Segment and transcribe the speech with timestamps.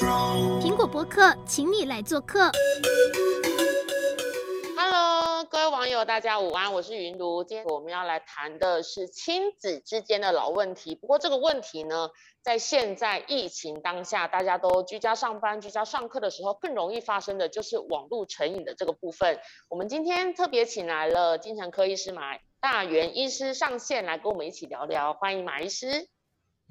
[0.00, 2.50] 苹果播客，请你来做客。
[4.76, 7.44] Hello，各位网友，大家午安，我是云如。
[7.44, 10.96] 今天我们要来谈的是亲子之间的老问题。
[10.96, 12.10] 不过这个问题呢，
[12.42, 19.38] 在现在疫情当下，大家都居家上班、居家上课的时候，更容易发生的就是网络成瘾的这个部分。
[19.68, 26.08] 我们今天特别请来了精神科医师马大元医师上线来跟我们一起聊聊，欢迎马医师。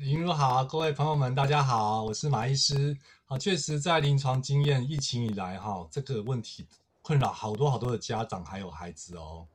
[0.05, 2.93] 云如好，各位朋友们，大家好，我是马医师。
[3.23, 6.67] 好，确实在临床经验，疫情以来，哈，这个问题
[7.01, 9.47] 困扰好多好多的家长还有孩子哦。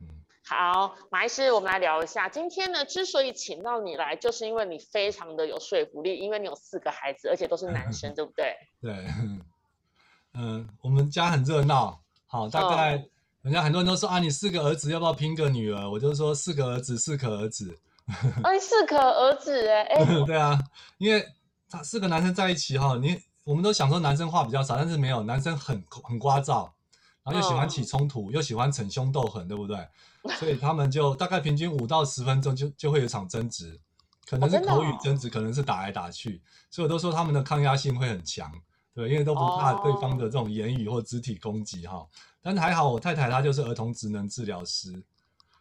[0.00, 0.08] 嗯，
[0.44, 2.28] 好，马医师，我们来聊一下。
[2.28, 8.56] 今天呢，之所以请到你来，就是因为你非常的有说服力，因为你有四个孩子，而且都是男生， 对不对？
[8.80, 9.06] 对，
[10.34, 12.00] 嗯，我们家很热闹。
[12.26, 13.04] 好，大概、哦、
[13.42, 15.88] 人家很多人都说啊，你四个儿子要不要拼个女儿？
[15.88, 17.78] 我就说四个儿子，四个儿子。
[18.42, 20.58] 哎， 适可而止哎，哎， 对啊，
[20.98, 21.26] 因为
[21.68, 26.70] 他四个男生在一起哈，你我们都想说男生话比较少，但是没有，男生很很聒噪，
[27.24, 29.86] 然后又喜欢起冲突，哦、又喜欢逞凶斗狠，对不对？
[30.38, 33.80] 所以他们就大概平均五到十分钟就就会有一场争执，
[34.26, 38.52] 可能是口语争执，哦哦、可能是打来打去，所以我都说他们的抗压性会很强，
[38.94, 42.06] 对，因为都不怕对方的这种言语或肢体攻击哈。
[42.40, 45.02] 但是还好，我太太她就是儿童职能治疗师。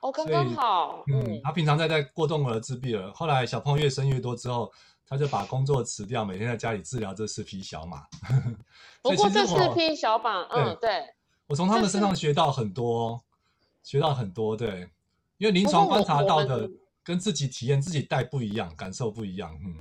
[0.02, 1.04] 哦，刚刚好。
[1.08, 4.72] 嗯，他平常在带过动儿自闭儿，后来小朋友越生越多之后，
[5.08, 8.06] 他就把工作辞掉，每天在家里治疗这四匹小马。
[9.04, 11.06] 不过这四匹小马，嗯，对，
[11.48, 13.22] 我从他们身上学到很多，
[13.84, 14.90] 学到很多，对，
[15.38, 16.70] 因为临床观察到的
[17.04, 19.76] 跟自己体验自己带不一样，感受不一样，嗯。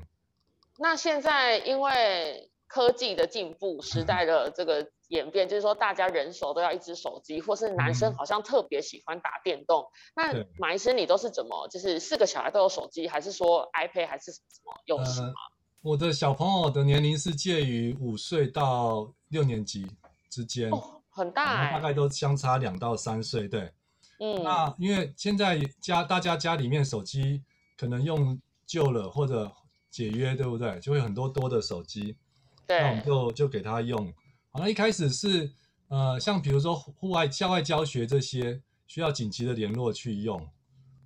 [0.79, 4.89] 那现在因为科技的进步，时代的这个。
[5.11, 9.83] 演变就是说，大家人手都要一只手机，或是男生好像特别喜欢打电动。
[10.15, 11.67] 嗯、那马医生，你都是怎么？
[11.67, 15.35] 就是四个小孩都有手机，还是说 iPad 还是什么用什么、呃？
[15.83, 19.85] 我的小朋友的年龄是介于五岁到六年级
[20.31, 23.49] 之间，哦，很大哎，大概都相差两到三岁。
[23.49, 23.63] 对，
[24.21, 27.43] 嗯，那因为现在家大家家里面手机
[27.77, 29.51] 可能用旧了或者
[29.91, 30.79] 解约，对不对？
[30.79, 32.17] 就会很多多的手机，对，
[32.79, 34.07] 那我们就就给他用。
[34.51, 35.51] 好，那一开始是，
[35.89, 40.49] 呃，像比如说户外、校外教学这些需要紧急的联络去用。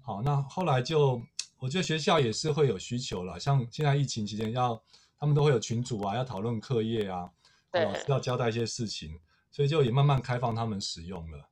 [0.00, 1.20] 好，那后来就，
[1.58, 4.80] 我觉得学校也是会有需求了，像现在疫情期间要，
[5.18, 7.30] 他们都会有群组啊，要讨论课业啊，
[7.70, 9.18] 对，老师要交代一些事情，
[9.50, 11.48] 所以就也慢慢开放他们使用了。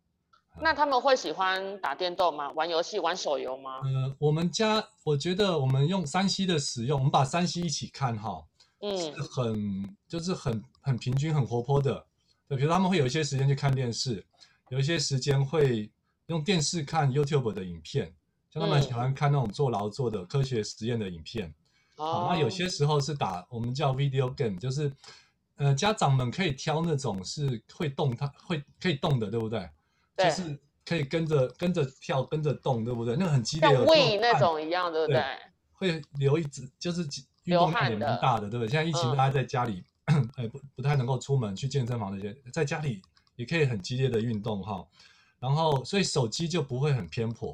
[0.60, 2.50] 那他们会喜欢打电动吗？
[2.50, 3.80] 玩游戏、玩手游吗？
[3.84, 8.44] 呃，我们家我觉得我们用三 C 的使用，我们把三 C 一起看哈。
[8.82, 12.04] 嗯，是很就是很很平均很活泼的，
[12.48, 14.24] 对，比如他们会有一些时间去看电视，
[14.68, 15.90] 有一些时间会
[16.26, 18.12] 用电视看 YouTube 的影片，
[18.50, 21.54] 像他们喜欢看那种做劳作的科学实验的影片。
[21.96, 24.92] 哦、嗯，那有些时候是打我们叫 video game，就是
[25.56, 29.68] 呃家长们可以挑那种是会动它会可以动的，对不对？
[30.16, 33.14] 对，就是可以跟着跟着跳跟着动，对不对？
[33.14, 35.22] 那个很激烈的，像 Wii 那种一样，对不对？
[35.22, 35.38] 对，
[35.72, 37.06] 会留一只就是
[37.44, 37.50] 几。
[37.50, 38.68] 运动量也蛮大的，对不对？
[38.68, 43.02] 现在疫情，大家在家里，哎、嗯，不不太能够出门去健身房那些，在家里
[43.36, 44.86] 也可以很激烈的运动哈。
[45.38, 47.52] 然后，所以手机就不会很偏颇。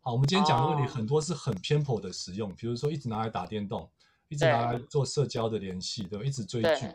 [0.00, 3.88] 好，我们今天讲的问题很多是很偏颇的使用，哦、比如说一直拿来打电动，
[4.28, 6.86] 一直拿来做社交的联系，对，对，一直追剧，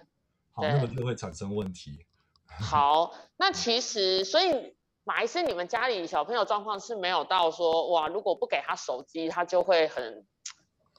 [0.51, 2.05] 好，那个就会产生问题。
[2.45, 10.25] 好，那其实，所以马医师，你们家里小朋友状况是没有到说，哇，如果不给他手机，他就会很。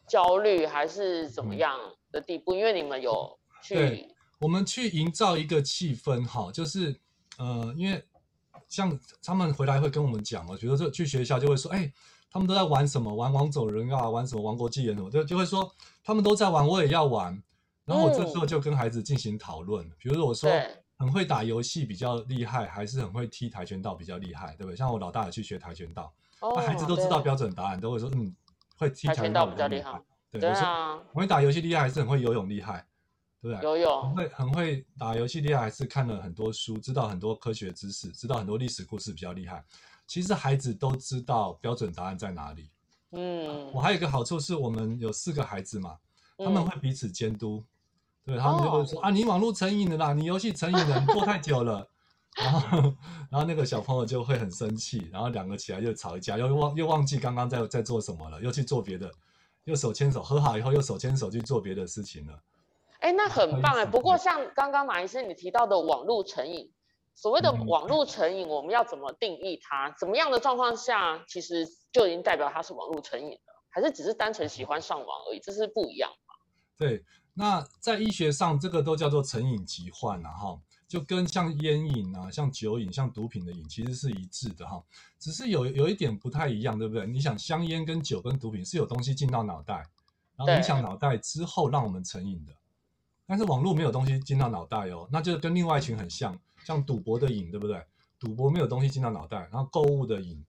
[0.07, 1.79] 焦虑还是怎么样
[2.11, 2.53] 的地步？
[2.55, 6.95] 嗯、因为你们有去，对，我们去营造一个气氛，哈，就是
[7.39, 8.05] 呃，因为
[8.69, 11.93] 像他们回来会跟我们讲哦，比如说去学校就会说，哎，
[12.31, 13.15] 他们都在玩什么？
[13.15, 15.71] 玩王者荣耀啊，玩什么王国纪元什么，就就会说
[16.03, 17.43] 他们都在玩，我也要玩。
[17.85, 20.51] 然后我这时候就跟孩子进行讨论，嗯、比如说我说
[20.97, 24.77] 很会打游戏比较厉害，还是很会踢跆拳道比较厉害，对不对？
[24.77, 28.35] 像我老大也去学跆拳道，那、哦、孩子都知道标准答案，都会说嗯。
[28.77, 32.87] 会踢跆拳道比较厉害，对，对啊，很会打游戏厉害还是很会游泳厉害，
[33.41, 33.65] 对不对？
[33.65, 39.65] 游泳很会很会打游戏厉害还是看了很多书，知道很多科学知识，知道很多历史故事比较厉害。
[40.07, 42.71] 其实孩子都知道标准答案在哪里。
[43.13, 45.97] 嗯，我还有一个好处是我们有四个孩子嘛，
[46.37, 47.65] 他们会彼此监督，
[48.27, 51.89] 嗯、对他们就会说、哦、啊，你网络成瘾了啦，你游戏成瘾了，你过太久了。
[52.43, 52.79] 然后，
[53.31, 59.11] 然后那个小朋友就会很生气，然后两个起来又吵一架，又忘又忘记刚刚在在做什么了，又去做别的，
[59.65, 62.39] 又手牵手和好以后又手牵手去做别的事情了。
[62.99, 63.87] 哎，那很棒哎。
[63.87, 66.73] 不过像刚刚马医生你提到的网络成瘾，
[67.15, 69.95] 所谓的网络成瘾，我们要怎么定义它？
[69.99, 73.63] 怎么样的状况下，其实就已经代表它是网络成瘾了？
[73.71, 75.41] 还是只是单纯喜欢上网而已？
[75.41, 76.35] 这是不一样嘛？
[76.79, 77.05] 对，
[77.35, 80.59] 那在医学上，这个都叫做成瘾疾患呐，哈，
[80.95, 84.81] 就跟像烟瘾啊、像酒瘾、像毒品的瘾其实是一致的哈，
[85.19, 87.05] 只是有有一点不太一样，对不对？
[87.05, 89.85] 你想香烟跟酒跟毒品是有东西进到脑袋，
[90.37, 92.53] 然后影响脑袋之后让我们成瘾的，
[93.27, 97.83] 但是网络没有东西进到脑袋哦，那就跟另外一群很像，像赌博的瘾，对不对？
[98.21, 100.45] 赌博没有东西进到脑袋，然后购物的瘾，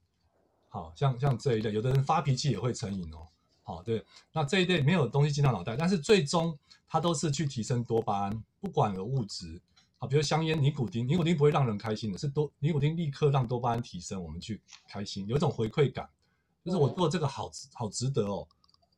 [0.69, 3.25] 好像像这一类，有的人发脾气也会成瘾哦。
[3.63, 6.55] 好，对，那这一类没有东西进到脑袋，但是最终
[6.87, 9.59] 它都是去提升多巴胺，不管有物质，
[9.97, 16.09] 好，比如香烟、尼古丁，尼古丁不会让人开心的，是多尼古丁立刻让多巴胺提升，我们去开心，有一种回馈感，
[16.63, 18.47] 就是我做这个好值好值得哦，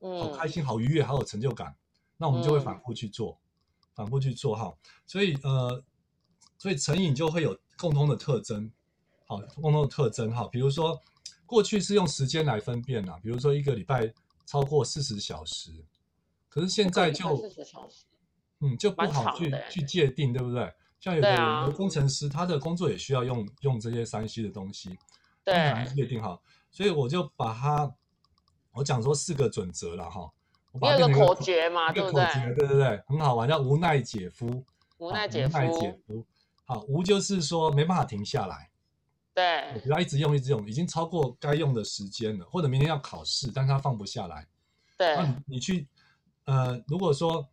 [0.01, 1.75] 嗯，好开心、好愉悦、好有成就感，
[2.17, 4.73] 那我们就会反复去做，嗯、反复去做哈，
[5.05, 5.83] 所以呃，
[6.57, 8.71] 所以成瘾就会有共通的特征，
[9.25, 10.99] 好，共通的特征哈，比如说
[11.45, 14.13] 过去是用时间来分辨呐，比如说一个礼拜。
[14.49, 15.85] 超过四十小时，
[16.47, 18.05] 可是现在就四十小时，
[18.61, 20.73] 嗯，就不好去去界定，对不对？
[20.99, 24.97] 像有的有工程师，他的工作也需要用用这些三 C 的东西，
[25.43, 26.41] 对，难界定好。
[26.71, 27.91] 所以我就把它，
[28.71, 30.31] 我讲说四个准则了哈。
[30.73, 32.25] 你有个口诀嘛，对不对？
[32.55, 34.63] 对对对，很好玩，叫无奈姐夫。
[34.99, 35.57] 无奈姐夫。
[35.79, 36.25] 解夫。
[36.65, 38.69] 好，无就是说没办法停下来。
[39.33, 44.47] 对，不要一直用，一直用，已经超过该用的时间了，或者明天要考试，但是他放不下来。
[44.97, 45.15] 对，
[45.45, 45.87] 你去，
[46.45, 47.47] 呃，如果说，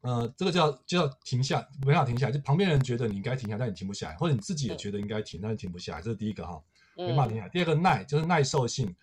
[0.00, 6.62] 呃，这个叫就要停下，没法停下来，就旁边人觉得你应该停下，但你停不下来，或者你自己也觉得应该停，但是停不下来，这是第一个哈，
[6.96, 8.94] 没办法停下第二个耐就是耐受性，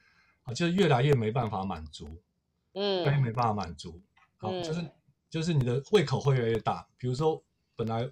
[0.44, 2.10] 啊，就是越来越没办法满足，
[2.74, 4.02] 嗯，越来越没办法满足，
[4.38, 4.86] 好，就是
[5.30, 7.44] 就是你的胃口会越来越大，比如说
[7.76, 8.10] 本来。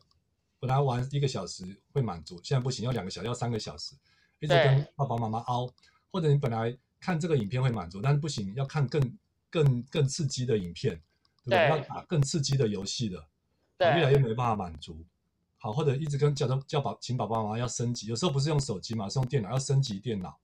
[0.58, 3.94] 本来玩一个小时会满足，现在不行，要两个小时，要三个小时，
[4.40, 5.70] 一直跟爸爸妈妈凹。
[6.10, 9.18] 或者你本来看这个影片会满足，但是不行，要看更
[9.52, 11.00] 更更刺激的影片，
[11.46, 11.70] 对不对？
[11.70, 13.18] 要打更刺激的游戏的，
[13.80, 14.98] 越来越没办法满足。
[15.58, 20.38] 好，或者一直跟叫他叫爸，请爸爸妈妈要升级，有时候不是用手机嘛，是用电脑要升级电脑。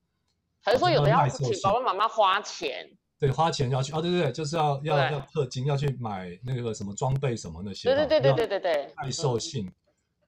[0.62, 2.90] 还是说有的要请爸爸妈妈花钱？
[3.20, 7.94] 对，花钱要去哦，对对对，就是要要要氪金，要去买那个什么装备什么那些。
[7.94, 9.68] 对对对对对对对，耐受性。
[9.68, 9.74] 嗯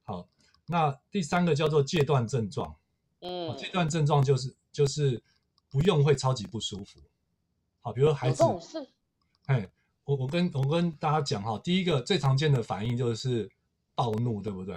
[0.05, 0.27] 好，
[0.65, 2.75] 那第三个叫做戒断症状，
[3.21, 5.23] 嗯，戒断症状就是就是
[5.71, 6.99] 不用会超级不舒服。
[7.79, 8.43] 好，比如说孩子，
[9.45, 9.65] 哎，
[10.05, 13.49] 我我跟我跟大家讲哈，第一个最常见的反应就是
[13.95, 14.75] 暴怒，对不对？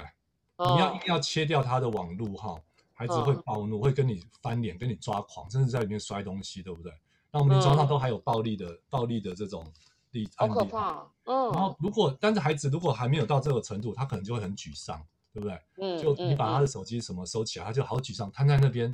[0.57, 2.59] 哦、你要一定要切掉他的网路哈，
[2.93, 6.93] 孩子会暴怒，哦、会跟你翻脸，跟你抓狂，甚至在里面摔东西，对不对？
[7.31, 9.65] 那我们临床上都还有暴力的、嗯、暴力的这种
[10.13, 10.53] 例案例。
[10.53, 11.53] 好可怕，嗯。
[11.53, 15.01] 然后如果但是孩子如果还没有到这个程度，他可能就会很沮丧。
[15.37, 15.61] 对不对？
[15.83, 18.91] 嗯，就你把他的手机什么收起来，嗯、他就好沮丧，瘫在那边，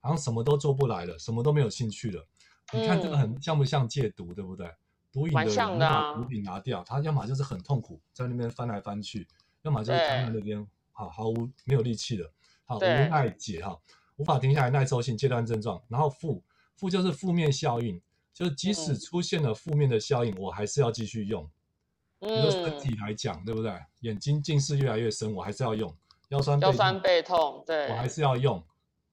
[0.00, 2.22] 好像什么都做不来了，什么都没有兴趣了。
[2.74, 4.34] 嗯、你看这个很像不像戒毒？
[4.34, 4.70] 对不对？
[5.16, 9.26] 毒瘾的人把毒品拿掉，他要么就是很痛苦，在那边翻来翻去，
[9.62, 12.30] 要么就是瘫在那边，好毫无没有力气了，
[12.66, 13.78] 好无奈解哈，
[14.16, 15.82] 无法停下来，耐受性戒断症状。
[15.88, 16.42] 然后负
[16.74, 17.98] 负就是负面效应，
[18.34, 21.48] 就是即使出现了负面的效应，嗯、我还是要继续用。
[22.20, 23.72] 比如说身体来讲，对不对？
[24.00, 25.96] 眼睛近视越来越深，我还是要用。
[26.28, 28.62] 腰酸背痛，腰酸背痛，对，我还是要用。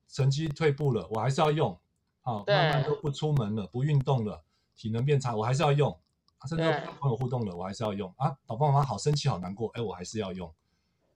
[0.10, 1.78] 成绩退步了，我还是要用。
[2.22, 4.44] 好，慢慢都不出门了，不运动了，
[4.76, 5.98] 体能变差，我还是要用。
[6.48, 8.14] 甚至跟朋友互动了，我还是要用。
[8.18, 10.54] 啊，爸爸妈妈好生气，好难过，哎，我还是要用。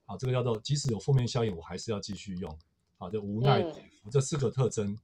[0.06, 2.58] 好，这个叫做即使有负面效应，我还是要继续用。
[2.96, 4.98] 好，就无奈嗯这四个特征。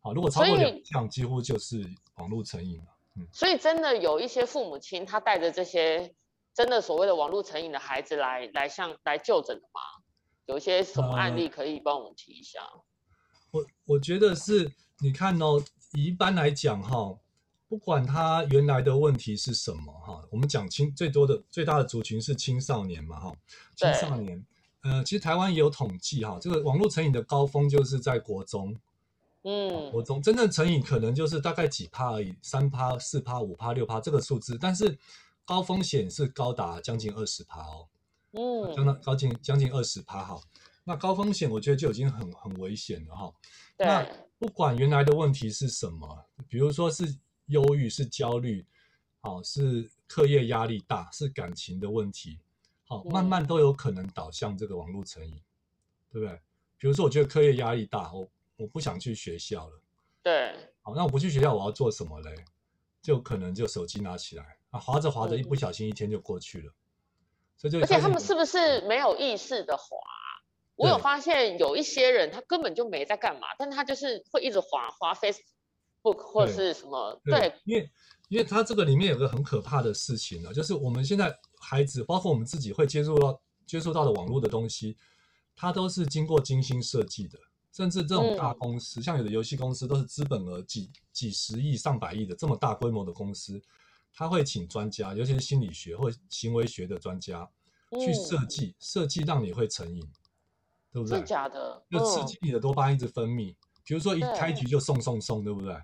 [0.00, 2.84] 好，如果超过两项，几乎就是网络成瘾了。
[3.16, 6.12] 嗯所以真的有一些父母亲，他带着这些
[6.52, 9.80] 真的所谓的网络成瘾的孩子来来向来就诊的吗？
[10.46, 12.58] 有一些什么案例可以帮我们提一下？
[12.60, 12.84] 呃、
[13.52, 14.68] 我我觉得是，
[14.98, 17.16] 你看哦，一般来讲哈，
[17.68, 23.36] 不管他原来的问题是什么哈，我们讲青最多的最大的族群是青少年嘛哈，
[23.74, 24.44] 青少年，
[24.82, 28.76] 呃，其实台湾也有统计哈，这个网络成瘾的高峰就是在国中。
[29.46, 34.96] 嗯，国中真正成瘾可能就是大概几趴而已，三趴、四趴、五趴、六趴这个数字，但是
[35.44, 37.86] 高风险是高达将近二十趴哦。
[38.32, 40.40] 嗯，将近高近将近二十趴哈。
[40.82, 43.32] 那高风险我觉得就已经很很危险了哈。
[43.76, 44.06] 对那
[44.38, 47.14] 不管原来的问题是什么，比如说是
[47.46, 48.66] 忧郁、是焦虑，
[49.20, 52.38] 好是课业压力大、是感情的问题，
[52.86, 55.40] 好慢慢都有可能导向这个网络成瘾，
[56.10, 56.40] 对不对？
[56.78, 58.28] 比如说我觉得课业压力大，我。
[58.56, 59.82] 我不想去学校了，
[60.22, 62.32] 对，好，那我不去学校，我要做什么嘞？
[63.02, 66.76] 就可能就手机拿起来啊，滑着滑着，一不小心一天就过去了，嗯、
[67.56, 69.84] 所以就而且他们是不是没有意识的滑？
[70.76, 75.42] 我有发现有一些人他根本就没在干嘛，但他就是会一直滑滑 Facebook
[76.12, 77.90] 或是什么，对，因为
[78.28, 84.96] 因为它这个里面有个很可怕的事情呢，就是我们现在孩子，包括我们自己会接触到接触到的网络的东西，
[85.54, 87.38] 它都是经过精心设计的。
[87.72, 93.60] 甚至这种大公司，嗯、像有的游戏公司都是资本额几几十亿、上百亿的这么大规模的公司，
[94.12, 97.50] 他会请专家，尤其是心理学或行为学的专家
[97.98, 100.00] 去设计，嗯、设计让你会成瘾，
[100.92, 101.18] 对不对？
[101.18, 103.50] 是假的，就刺激你的多巴胺一直分泌。
[103.52, 105.76] 嗯、比如说一开局就送送送，对不对？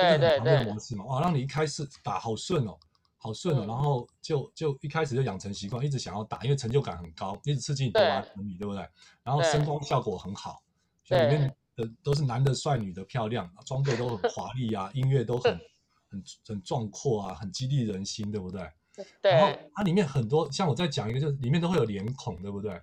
[0.00, 0.64] 对对对。
[0.64, 2.78] 模式嘛，哇，让你一开始打好顺哦，
[3.16, 8.86] 好顺哦，嗯、然后就就一开始就养成习惯，一直想要打，因为成就感很高，一直刺激你多巴胺分泌，对不对？
[9.22, 10.62] 然后声光效果很好。
[11.08, 15.56] 里面的都是男的帅，女的漂亮，装备都很华丽啊，音乐都很
[16.10, 18.68] 很很壮阔啊，很激励人心，对不对？
[19.22, 19.30] 对。
[19.32, 22.80] 然后它里面很多，像我再讲一个，就是里面都会有脸孔，对不对？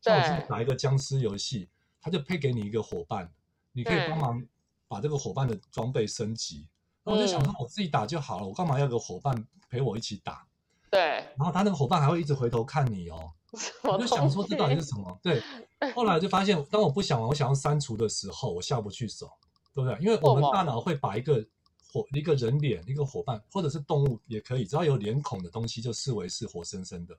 [0.00, 1.68] 像我是打一个僵尸游戏，
[2.00, 3.30] 他就配给你一个伙伴，
[3.72, 4.42] 你可以帮忙
[4.88, 6.66] 把这个伙伴的装备升级。
[7.04, 10.46] 然后我就想说，我自己打就好了，我干嘛要个伙伴陪我一起打？
[10.90, 11.00] 对。
[11.00, 13.32] 然后他那个伙伴还会一直回头看你哦。
[13.84, 15.18] 我就想说，这到底是什么？
[15.22, 15.40] 对，
[15.94, 19.30] 后来就发现，当我不想玩，我想要删除的时候，我下不去手，
[19.72, 19.98] 对不对？
[20.00, 21.42] 因为我们大脑会把一个
[21.90, 27.16] 伙、一个人脸、一个伙伴，或者是动物也可以，只要有脸孔的东西，就视为是活生生的。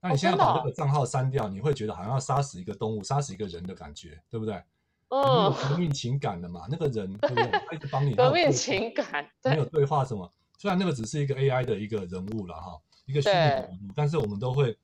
[0.00, 4.60] 那你现在把这个账号删掉，你会觉得好像要杀死一个动物、杀死一个人的感觉，对不对？
[5.08, 7.50] 嗯，有革命情感的嘛，那个人对不对？
[7.66, 10.30] 他一直帮你革命情感，没有对话什么。
[10.58, 14.76] 虽然那个只是一个 AI 的一个人物了哈，一个虚拟人物，但是我们都会。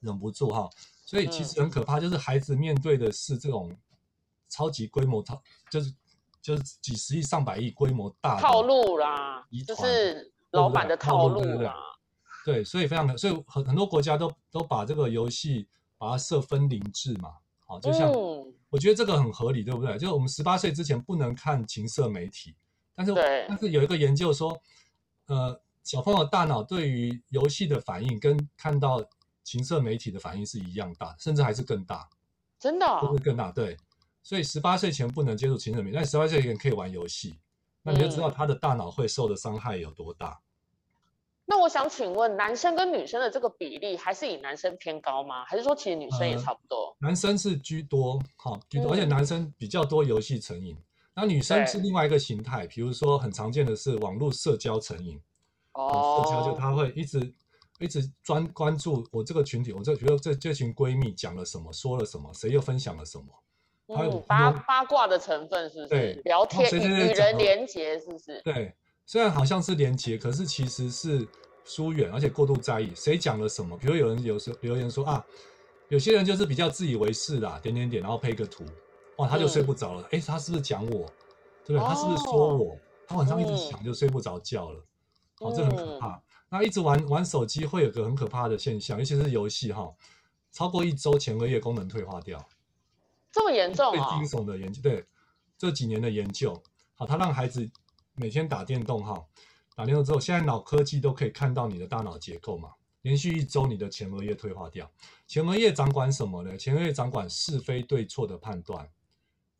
[0.00, 0.68] 忍不住哈，
[1.06, 3.74] 所以其实很可怕，就是孩子面对的是这种
[4.50, 5.94] 超级规模超，就是
[6.42, 11.74] 就是几十亿、上百亿规模大套路啦，就是老板的套路啦。
[12.44, 17.32] 对，所以非常的，所以很很多国家都都把这个游戏把它设分龄制嘛，
[17.64, 18.12] 好，就像
[18.74, 19.96] 我觉得这个很合理，对不对？
[19.96, 22.54] 就是我们十八岁之前不能看情色媒体，
[22.94, 23.14] 但是
[23.48, 24.60] 但是有一个研究说，
[25.26, 29.00] 呃，小朋友大脑对于游戏的反应跟看到。
[29.44, 32.08] 情色媒体的反应是一样大，甚至还是更大，
[32.58, 33.52] 真的、哦，会更大。
[33.52, 33.76] 对，
[34.22, 37.38] 所以十八岁前不能接触情色媒体，但十八岁前可以玩游戏，
[37.82, 40.40] 那你就知道他的大脑会受的伤害有多大。
[41.44, 45.44] 嗯、那我想请问，男生跟女生的这个比例还是以男生偏高吗？
[45.44, 46.96] 还是说其实女生也差不多？
[47.00, 50.76] 呃、男生是居多，好居多，嗯、而且男生比较多游戏成瘾，
[51.14, 55.20] 那女生是另外一个形态，比如说很常见的是网络社交成瘾，
[55.72, 57.32] 哦，社交就他会一直。
[57.80, 63.96] 一直专关注我这个群体，我这觉得这这群闺蜜讲了什么，说了什么，谁又分享了什么？
[63.96, 65.88] 还有八八卦的成分是不是？
[65.88, 68.40] 对，聊天与人连结是不是？
[68.42, 68.72] 对，
[69.06, 71.26] 虽然好像是连结，可是其实是
[71.64, 73.76] 疏远，而且过度在意谁讲了什么。
[73.76, 75.24] 比如有人有时候留言说啊，
[75.88, 78.64] 有些人就是比较自以为是啦，点点点，然后配个图，
[79.16, 80.08] 哇，他就睡不着了。
[80.10, 81.10] 哎，他是不是讲我？
[81.66, 81.88] 对不对？
[81.88, 82.78] 他是不是说我？
[83.06, 84.84] 他晚上一直想就睡不着觉了。
[85.40, 86.22] 哦，这很可怕。
[86.48, 89.92] 那一直玩玩手机会有个很可怕的现象，尤其是游戏哈，
[90.52, 92.42] 超过一周前额叶功能退化掉，
[93.32, 94.08] 这么严重啊？
[94.08, 95.04] 最惊悚的研究，对，
[95.58, 96.62] 这几年的研究，
[96.94, 97.68] 好，他让孩子
[98.14, 99.24] 每天打电动哈，
[99.74, 102.70] 打电动之后，现在脑科技都可以看到你的大脑结构嘛，
[103.02, 104.90] 连续一周你的前额叶退化掉，
[105.26, 106.56] 前额叶掌管什么呢？
[106.56, 108.88] 前额叶掌管是非对错的判断。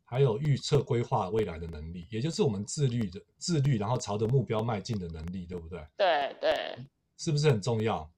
[0.06, 5.80] 还有预测规划未来的能力，也就是我们自律的自律，然后朝着目标迈进的能力，对不对？
[5.96, 6.78] 对对，
[7.16, 8.08] 是不是很重要？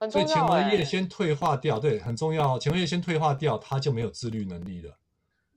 [0.00, 0.26] 很重要。
[0.26, 2.58] 所以前额叶先退化掉，对，很重要。
[2.58, 4.98] 前额叶先退化掉，它就没有自律能力了，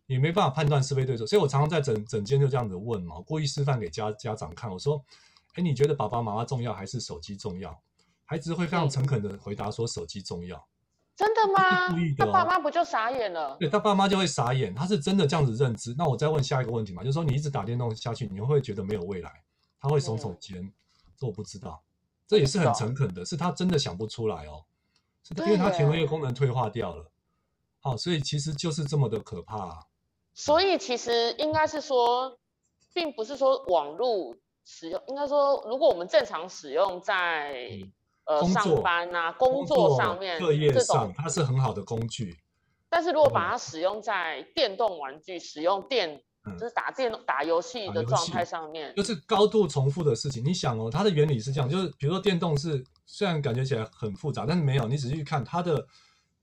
[0.08, 1.28] 也没办法判断是非对错。
[1.28, 5.02] 所以我常常在整整间就这样子问嘛，我故意示范给家家长看，我说
[5.54, 7.80] ：“哎，你觉得爸爸妈妈重要还是手机重要？”
[8.26, 10.68] 孩子会非常诚恳的回答说：“手机重要。”
[11.16, 11.90] 真的吗？
[11.90, 13.58] 故意的哦，他爸妈不就傻眼了？
[13.60, 15.96] 对，他爸妈就会傻眼，他是真的这样子认知。
[15.98, 19.32] 那我再问下一个问题嘛，就是说你一直打电动下去，你会觉得没有未来？
[19.80, 20.74] 他会耸耸肩，嗯、
[21.20, 21.82] 说我不知道。
[22.28, 24.64] 这也是很诚恳的，是他真的想不出来哦，
[25.24, 27.10] 是因为他前额叶功能退化掉了。
[27.80, 29.80] 好、哦，所以其实就是这么的可怕啊。
[30.38, 32.38] 所以其实应该是说，
[32.94, 37.68] 并不是说网络使用，应该说如果我们正常使用在。
[37.72, 37.92] 嗯
[38.30, 42.38] 呃，上班啊，工作上面，课业上，它是很好的工具。
[42.90, 46.22] 但是如果把它使用在电动玩具、使用电，
[46.60, 50.44] 就是打电动、打游戏的状态上面，就是高度重复的事情。
[50.44, 55.88] 你想哦，它的原理是这样，就是比如说电动是虽然感觉起来很复杂，但是没有，你仔细去看它的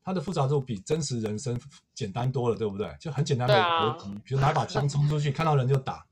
[0.04, 1.58] 它的复杂度比真实人生
[1.94, 2.94] 简单多了，对不对？
[3.00, 6.04] 就很简单的逻辑，比如拿把枪冲出去，看到人就打，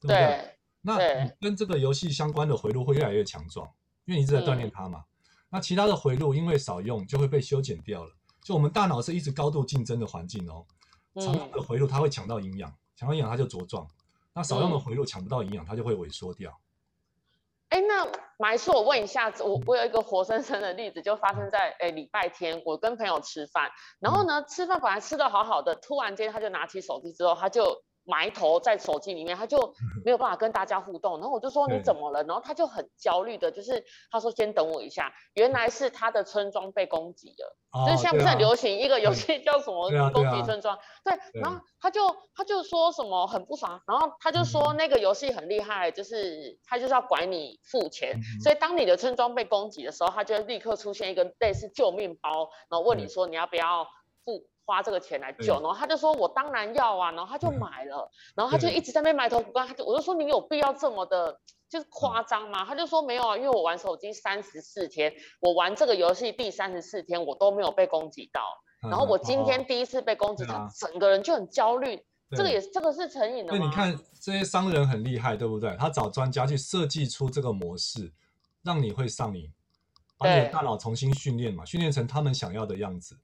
[0.00, 0.58] 对不对？
[0.82, 0.98] 那
[1.40, 3.66] 跟这个游戏相关的回路会越来越强壮，
[4.04, 5.04] 因为你一直在锻炼它嘛。
[5.48, 8.10] 那其他的回路因为少用就会被修剪掉了。
[8.42, 10.66] 就我们大脑是一直高度竞争的环境哦，
[11.14, 13.86] 常用的回路它会抢到营养，抢到营养它就茁壮。
[14.32, 16.56] 那少用的回路抢不到营养，它就会萎缩掉。
[17.68, 18.06] 哎，那
[18.38, 23.70] 埋是，我问一下，我我有一个活生生的例子，就发生在哎礼拜天，我跟朋友吃饭，
[24.00, 27.82] 然后呢，吃饭本来吃的好好的，突然间他就拿起手机之后，他就。
[28.06, 31.18] 埋头在手机里面，他就没有办法跟大家互动。
[31.18, 32.22] 然后我就说你怎么了？
[32.22, 35.12] 然后他就很焦虑的，就是他说先等我一下。
[35.34, 40.78] 原来是他的村庄被攻击了，哦、就是现在不是很流行一个游戏叫什么攻击村庄？
[41.04, 53.84] 对，啊啊、对，然后他就他就说什么很不爽，然后他就说那个游戏很厉害，就是他就是要管你付钱，嗯、所以当你的村庄被攻击的时候，他就会立刻出现一个类似救命包，然后问你说你要不要
[54.24, 54.46] 付。
[54.66, 59.66] 花这个钱来救，然后他就说：“我当然要啊。”然后他就买了，然后他就一直在那边埋头苦干。
[59.66, 68.42] 他就我就说：“你有必要这么的，就是夸张吗？”他就说：“没有啊，因为我玩手机三十四天，我玩这个游戏第三十四天，我都没有被攻击到。
[68.82, 72.04] 然后我今天第一次被攻击，他整个人就很焦虑。
[72.36, 73.58] 这个也是这个是成瘾的吗？
[73.58, 75.76] 那你看这些商人很厉害，对不对？
[75.78, 78.12] 他找专家去设计出这个模式，
[78.64, 79.48] 让你会上瘾，
[80.18, 83.16] 把你的大脑重新训练嘛，训练成他们想要的样子。”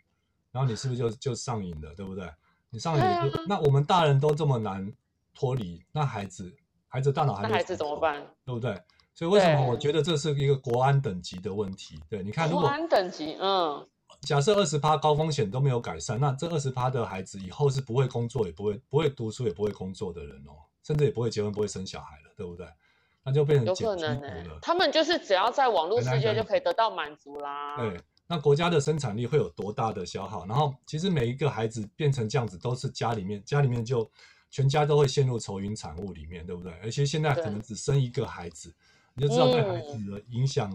[0.53, 2.31] 然后你是不是就就上瘾了，对不对？
[2.71, 4.93] 你上瘾就，那我们大人都这么难
[5.35, 6.55] 脱离，那孩子，
[6.87, 8.23] 孩子大脑还没，那孩子怎么办？
[8.45, 8.81] 对不对？
[9.15, 12.01] 所以为什么我觉得这是一个国安等级的问题？
[12.09, 13.87] 对，你看，如果国安等级，嗯，
[14.23, 22.67] 假设二十趴高风险都没有改善，那这二十趴的孩子以后是不会工作，也不会不会读书，也不会工作的人哦，甚至也不会结婚，不会生小孩了，对不对？
[23.23, 24.59] 那就变成有可能了。
[24.61, 27.77] 他们就是只要在网络世界就可以得到满足啦。
[27.77, 28.01] 对。
[28.33, 30.47] 那国家的生产力会有多大的消耗？
[30.47, 34.11] 然后其实每一个孩子变成这样子，都是家里面家里面就
[34.49, 36.73] 全家都会陷入愁云惨雾里面，对不对？
[36.83, 38.75] 而且现在可能只生一个孩子，
[39.12, 40.75] 你就知道对孩子的影响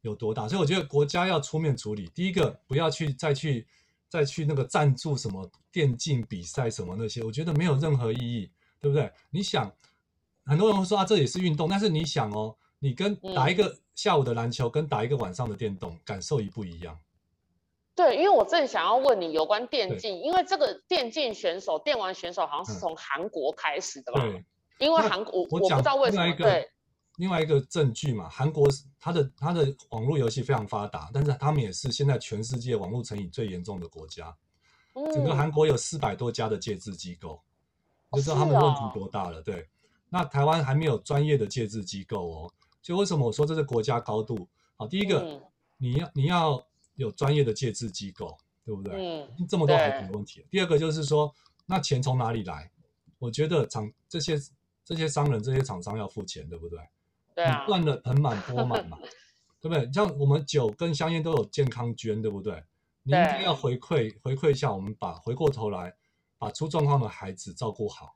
[0.00, 0.46] 有多大。
[0.46, 2.10] 嗯、所以我觉得国家要出面处理。
[2.14, 3.66] 第一个，不要去再去
[4.08, 9.12] 再去那个赞助什么电竞比赛什么那些，我觉得没有任何意义，对不对？
[9.28, 9.70] 你想，
[10.46, 12.56] 很多人会说啊，这也是运动，但是你想哦。
[12.84, 17.00] 你跟打一个下午的篮球，跟打一个晚上的电动，感受一不一样？
[17.94, 24.20] 对，因为我正想要问你有关电竞，因为这个电竞选手、电玩选手好像是从韩国开始的吧？
[24.20, 24.44] 对，
[24.86, 26.30] 因为韩国我我不知道为什么。
[26.36, 26.68] 对，
[27.16, 28.68] 另外一个证据嘛，韩国
[29.00, 34.36] 它的它的网络游戏非常发达，但是他们也是现在全世界网络成瘾最严重的国家。
[35.14, 37.40] 整个韩国有四百多家的戒治机构，
[38.12, 39.40] 就知道他们问题多大了。
[39.40, 39.66] 对，
[40.10, 42.52] 那台湾还没有专业的戒治机构哦。
[42.84, 44.46] 就为什么我说这是国家高度？
[44.76, 45.42] 好，第一个，嗯、
[45.78, 46.62] 你要你要
[46.96, 49.24] 有专业的戒治机构，对不对？
[49.38, 50.44] 嗯，这么多孩子的问题。
[50.50, 52.70] 第二个就是说，那钱从哪里来？
[53.18, 54.38] 我觉得厂这些
[54.84, 56.78] 这些商人这些厂商要付钱，对不对？
[57.34, 57.64] 对啊。
[57.66, 58.98] 赚的盆满钵满嘛，
[59.62, 59.90] 对不对？
[59.90, 62.62] 像我们酒跟香烟都有健康捐，对不对？
[63.02, 65.94] 你一定要回馈回馈一下，我们把回过头来
[66.36, 68.14] 把出状况的孩子照顾好，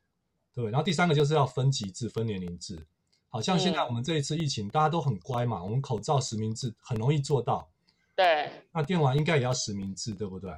[0.52, 0.72] 对不对？
[0.72, 2.86] 然后第三个就是要分级制、分年龄制。
[3.30, 7.68] 好像现在我们这一次疫情，嗯、大家都很乖嘛，我们口罩实名制很容易做到。
[8.16, 8.50] 对。
[8.72, 10.50] 那电玩应该也要实名制，对不对？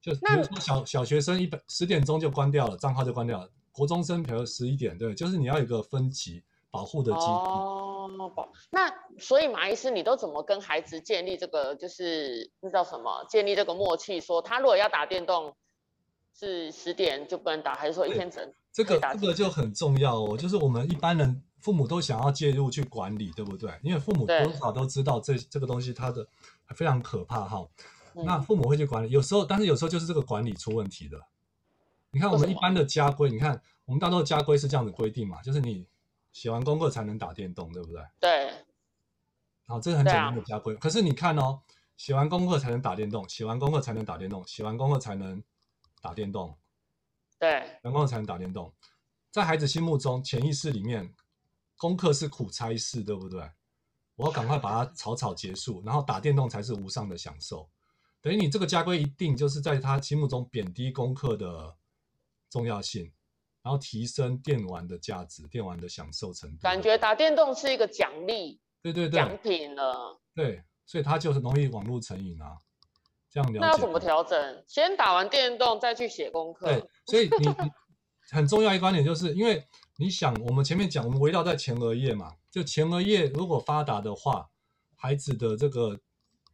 [0.00, 3.50] 就比如说小小学生一百十点钟就关掉了，账号就关掉了。
[3.72, 7.26] 国中生比如十一点，对，就是你要有一个分级保护的机制。
[7.26, 8.10] 哦，
[8.70, 13.24] 那所以马医师，你都怎么跟孩子建立这个，就是那叫什么？
[13.28, 15.54] 建立这个默契，说他如果要打电动，
[16.38, 18.52] 是十点就不能打，还是说一天整？
[18.70, 21.42] 这个这个就很重要哦，就是我们一般人。
[21.60, 23.72] 父母都想要介入去管理，对不对？
[23.82, 26.26] 因为父母多少都知道这对这个东西它的
[26.68, 27.68] 非常可怕哈。
[28.14, 31.20] 嗯、那父母会去管理，有时候，但是有时候就是这个管理出问题的。
[32.10, 35.86] 你看我们一般的家规，你看我们大多的家规是这样子规定嘛，就是你
[36.32, 38.02] 写完功课才能打电动，对不对？
[38.20, 38.50] 对。
[39.66, 40.74] 好，这是很简单的家规。
[40.74, 41.60] 啊、可是你看哦，
[41.96, 45.42] 写完功课才能打电动，写完功课才能打电动，写完功课才能
[46.00, 46.56] 打电动。
[47.38, 47.50] 对。
[47.50, 48.72] 写完功课才能打电动，
[49.30, 51.12] 在孩子心目中潜意识里面。
[51.78, 53.40] 功课是苦差事，对不对？
[54.16, 57.70] 我要赶快把它草草结束，然后打电动才是无上的享受。
[58.20, 61.76] 等于你这个家规一定就是在他心目中贬低功课的
[62.50, 63.12] 重要性，
[63.62, 66.58] 然后提升电玩的价值、电玩的享受程度。
[66.60, 70.20] 感觉打电动是一个奖励，对对对，奖品了。
[70.34, 72.58] 对，所以他就是容易网络成瘾啊。
[73.30, 73.58] 这样了解。
[73.60, 74.64] 那要怎么调整？
[74.66, 76.66] 先打完电动再去写功课。
[76.66, 77.46] 对，所以你
[78.30, 79.64] 很重要一个观点就是因为。
[80.00, 84.48] 你想，我们前面讲，我们围绕在前额叶嘛，就前额叶如果发达的话，
[84.94, 85.98] 孩子的这个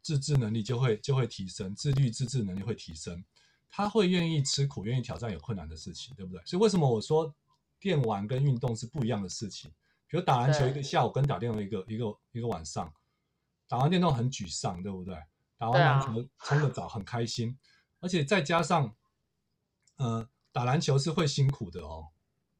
[0.01, 3.23] 自制能力就会就会提升，自律自制能力会提升，
[3.69, 6.41] 他会愿意吃苦，愿意挑战有困难的事情，对不对？
[6.47, 7.35] 所以为什么我说
[7.79, 9.71] 电玩跟运动是不一样的事情？
[10.07, 12.91] 比如打篮球一个下午，跟打电动一个一个一个晚上，
[13.69, 15.15] 打完电动很沮丧，对不对？
[15.59, 17.59] 打完篮球冲个澡很开心，
[18.01, 18.97] 而且再加上，
[19.97, 22.09] 呃，打篮球是会辛苦的哦。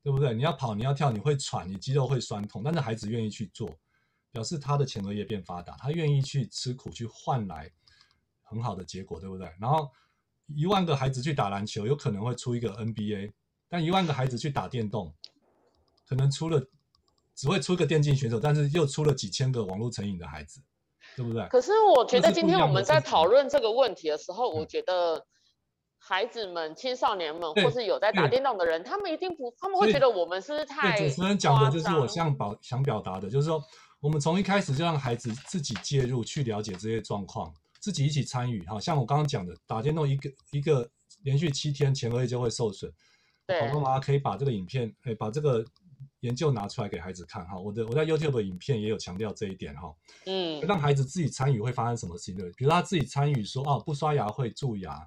[0.03, 0.35] 对不对？
[0.35, 3.71] 你要跑，你要跳，你会喘，你肌肉会酸痛，但是孩子愿意去做，
[4.31, 7.73] 表示他的前额叶变发达，他愿意去吃苦去换来
[8.43, 9.51] 很好的结果，对不对？
[9.59, 9.91] 然后
[10.55, 13.33] 一万个孩子去打篮球，有可能会出一个 NBA，
[13.67, 15.11] 但一万个孩子去打电动，
[16.07, 16.63] 可能出了
[17.35, 20.61] 只会出一个电竞选手，但是又出了几千个网络成瘾的孩子，
[21.17, 21.49] 对不对？
[21.49, 25.27] 可是我觉得今天我们在讨论这个问题的时候，我觉得。
[26.07, 30.99] 孩子们、青少年们，或是有在打电动的人，他们一定不，他们会觉得我们是不是太……
[30.99, 33.59] 对，主持人讲的就是我想表想表达的，就是说，
[34.01, 38.63] 我们从一开始就让孩子自己介入，去了解这些状况，自己一起参与。
[38.67, 40.87] 哈，像我刚刚讲的，打电动一个一个
[41.23, 42.93] 连续七天，前额叶就会受损。
[43.47, 45.65] 对，爸爸妈妈可以把这个影片，哎，把这个
[46.21, 47.47] 研究拿出来给孩子看。
[47.47, 49.75] 哈，我的我在 YouTube 的影片也有强调这一点。
[49.77, 49.91] 哈，
[50.27, 52.37] 嗯，让孩子自己参与会发生什么事情？
[52.37, 55.03] 对，比如他自己参与说，哦，不刷牙会蛀牙。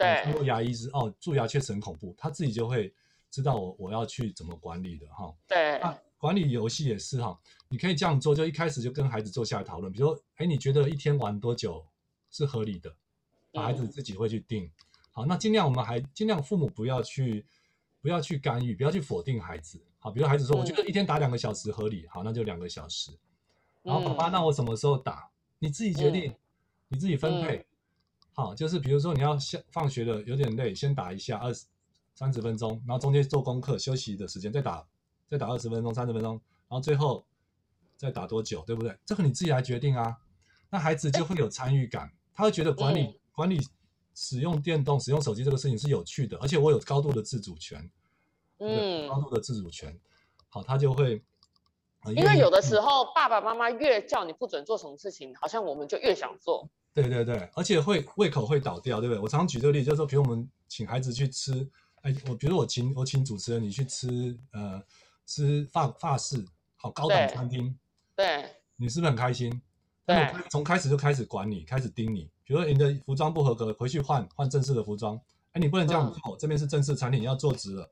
[0.00, 2.92] 对，通过牙医是哦，蛀牙确实很恐怖，他自己就会
[3.30, 5.32] 知道我我要去怎么管理的哈。
[5.46, 11.86] 对，那管理游戏也是哈，你可以这样做，就一开始就跟孩子坐下来讨论，比如说，哎，你觉得一天玩多久
[12.30, 12.90] 是合理的？
[13.52, 14.64] 把孩子自己会去定。
[14.64, 14.70] 嗯、
[15.12, 17.44] 好，那尽量我们还尽量父母不要去
[18.00, 19.78] 不要去干预，不要去否定孩子。
[19.98, 23.10] 好，比如孩子说，我觉得一天打两个小时合理，好，那就两个小时。
[23.82, 25.30] 然后爸爸，那我什么时候打？
[25.58, 26.36] 你自己决定，嗯、
[26.88, 27.56] 你自己分配。
[27.56, 27.64] 嗯
[28.32, 31.66] 好，就是比如说你要下放学了，有点累，先打一下二十
[32.14, 34.86] 三十分钟，然后中间做功课休息的时间再打，
[35.28, 36.34] 再打二十分钟、三十分钟，
[36.68, 37.26] 然后最后
[37.96, 38.96] 再打多久，对不对？
[39.04, 40.16] 这个你自己来决定啊。
[40.70, 43.60] 那孩子就会有参与感，他会觉得管理、嗯、管理
[44.14, 47.90] 使用电动、使用手机这个事情是有趣的，而且我有高度的自主权，
[48.58, 49.98] 嗯，高度的自主权。
[50.48, 51.22] 好，他就会，
[52.04, 56.70] 呃、因为有的时候爸爸妈妈越叫你不准做什么事情，好像我们就越想做。
[56.92, 59.20] 对对对，而且会胃口会倒掉，对不对？
[59.22, 61.66] 我常常举这个例子，就是说，比如我们请孩子去吃，
[62.02, 64.82] 哎，我比如我请我请主持人你去吃，呃，
[65.26, 66.44] 吃法法式
[66.76, 67.76] 好高档餐厅，
[68.16, 69.60] 对，对你是不是很开心？
[70.04, 75.20] 对，从开始就开始管你，开始盯你，比如说你的服装不合格，回去换换正式的服装。
[75.52, 77.90] 哎，你不能这样做，嗯、这边是正式餐厅，你要坐直了，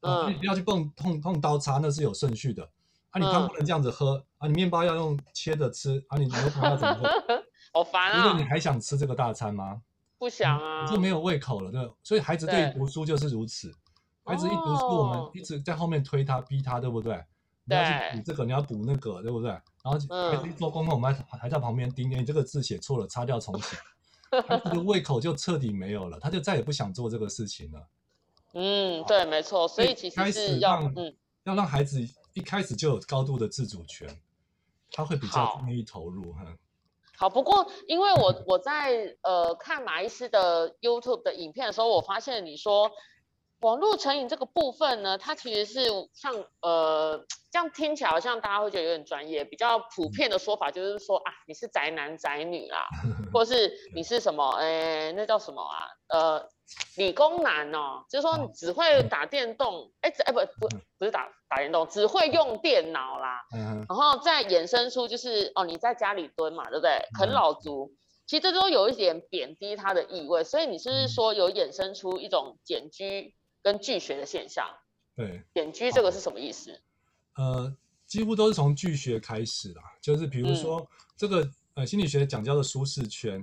[0.00, 2.62] 嗯，啊、你不要去碰碰碰刀叉，那是有顺序的。
[3.10, 7.08] 啊，你汤不能这样子喝，啊，你面包要用切的吃，啊，你牛排要怎么喝？
[7.72, 8.16] 好烦啊！
[8.18, 9.82] 如果你还想吃这个大餐吗？
[10.18, 11.90] 不想啊，就没有胃口了，对。
[12.02, 13.72] 所以孩子对于读书就是如此，
[14.24, 17.24] 孩子一读书，我们一直在后面推他、逼他，对不对？
[17.64, 19.50] 你要去补这个，你要补那个，对不对？
[19.50, 23.76] 然后孩子做功课，我们还还在旁边盯，你这个字写错了，擦掉重写。
[24.48, 27.86] 孩子的胃口就彻底没有了，他就再也不想做这个事情了。
[28.54, 29.68] 嗯，对，没错。
[29.68, 32.00] 所以其实是要嗯，要让孩子
[32.32, 34.08] 一开始就有高度的自主权，
[34.90, 36.44] 他会比较愿意投入哈。
[37.18, 42.90] 好，不过因为我我在呃看马医师的 YouTube 的影片的时候，我发现你说
[43.60, 52.86] 网络成瘾这个部分呢，它其实是像呃这样听起来好像大家会觉得有点专业，比较普遍的说法就是说啊，你是宅男宅女啦，
[53.34, 56.48] 或是你是什么诶那叫什么啊呃。
[56.96, 63.40] 理工男哦，就是说你只会打电动，哎，哎不不不是打打电动，只会用电脑啦。
[63.54, 63.84] 嗯。
[63.88, 66.90] 然后再衍生出就是哦，你在家里蹲嘛，对不对？
[67.18, 67.94] 啃老族，
[68.26, 70.44] 其实这都有一点贬低他的意味。
[70.44, 74.68] 所以你是不是说有衍生出一种茧居跟拒学的现象？
[75.16, 76.80] 对，茧居这个是什么意思？
[77.36, 77.74] 呃，
[78.06, 83.42] 几乎都是从拒学开始啦，就是比如说、嗯、这个呃心理学讲叫做舒适圈。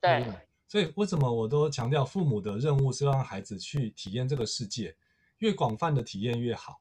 [0.00, 0.24] 对。
[0.72, 4.96] 所以为什么我都强调父母的任务是让孩子去体验这个世界，
[5.36, 6.80] 越广泛的体验越好。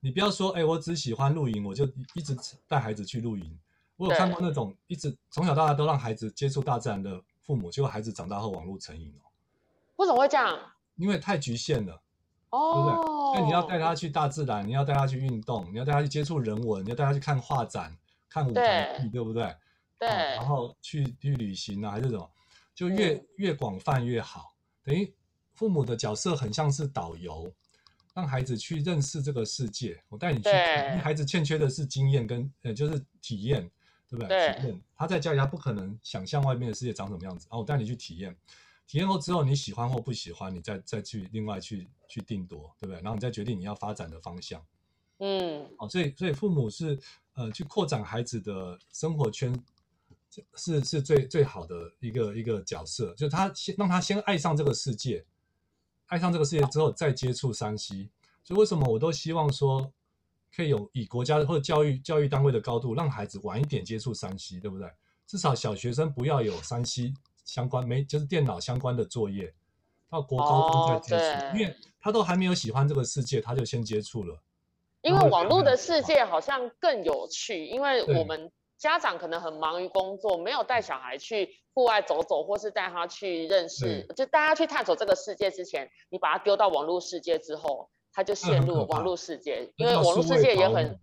[0.00, 2.34] 你不要说，哎，我只喜欢露营，我就一直
[2.66, 3.58] 带孩子去露营。
[3.98, 9.28] 我有看过那种一直从小到大都让孩子接触大自然的父母，结果孩子长大后网络成瘾哦。
[9.96, 10.58] 为什么会这样？
[10.94, 12.00] 因为太局限了，
[12.48, 13.40] 哦，对不对？
[13.42, 17.94] 那你要带他去大自然，你要带他去运动，你要带他去接触人文，你要带他去看画展、
[18.30, 19.54] 看舞台剧，对不对？
[19.98, 20.08] 对。
[20.08, 22.30] 然后去去旅行啊，还是什么？
[22.76, 25.10] 就越、嗯、越广泛越好，等于
[25.54, 27.50] 父母的角色很像是导游，
[28.12, 29.98] 让孩子去认识这个世界。
[30.10, 33.62] 我带你去，因为孩子欠缺的是经验跟呃，就是体验，
[34.06, 34.28] 对不对？
[34.28, 34.60] 对。
[34.60, 37.46] 体验，他在家里他不可能想象外面的世界长什么样子。
[37.50, 38.36] 然后我带你去体验，
[38.86, 43.00] 体验后之后你喜欢或不喜欢，你再再去另外去去定夺，对不对？
[43.00, 44.62] 然后你再决定你要发展的方向。
[45.20, 45.66] 嗯。
[45.78, 46.98] 哦，所以所以父母是
[47.32, 49.58] 呃去扩展孩子的生活圈。
[50.54, 55.24] 是是最最好的一个一个角色，就是他先让他先爱上这个世界，
[56.06, 58.10] 爱上这个世界之后再接触山西。
[58.42, 59.92] 所以为什么我都希望说，
[60.54, 64.88] 可以有以国家或者教育教育单位的高度，让孩子晚一点接触山西对不对？
[65.26, 67.12] 至少小学生不要有山西
[67.44, 69.52] 相关没就是电脑相关的作业，
[70.08, 74.40] 到国高中再接触，因为他都还没有喜欢这个世界，他就先接触了。
[75.02, 78.52] 因为网络的世界好像更有趣，因为我们。
[78.78, 91.00] 家长可能很忙于工作，没有带小孩去户外走走，或是带他去认识，就大家去探索这个世界之前，你把他丢到网络世界之后，他就陷入了网络世界，因为网络世界也很，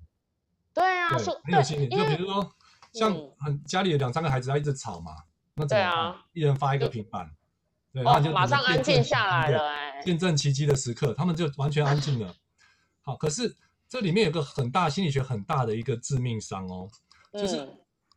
[0.74, 2.52] 对啊，说对，就比如说
[2.94, 5.12] 像很家里有两三个孩子，他一直吵嘛，
[5.56, 6.24] 那对啊？
[6.34, 7.28] 一人发一个平板，
[7.92, 12.36] 对，然后就马上安静下来了，哎，见证奇迹的时刻，他们就完全安静了。
[13.02, 13.58] 好，可是
[13.90, 16.88] 这里面有个很大心理学很大的一个致命伤哦。
[17.34, 17.67] 就是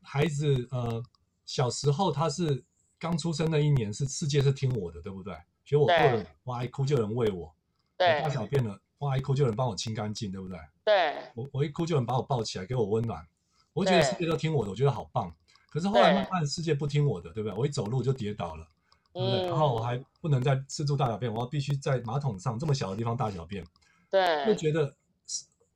[0.03, 1.03] 孩子，呃，
[1.47, 2.63] 小时候他是
[2.99, 5.35] 刚出生那一年，是世界是听我的，对不对？
[5.65, 7.53] 觉得我饿了，哇一哭就有人喂我；我
[7.97, 10.59] 大小便了，哇一哭就有人帮我清干净，对不对？
[10.85, 11.17] 对。
[11.35, 13.27] 我我一哭就有人把我抱起来，给我温暖。
[13.73, 15.35] 我觉得世界都听我的，我觉得好棒。
[15.71, 17.59] 可是后来慢慢世界不听我的，对不对？
[17.59, 18.67] 我一走路就跌倒了，
[19.13, 19.47] 对不对？
[19.47, 23.65] 然后我还不能再四处大小便，我要必须在马桶上这么小的地方大小便。
[24.11, 24.47] 对。
[24.47, 24.95] 就觉得。